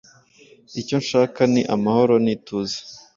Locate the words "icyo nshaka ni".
0.81-1.61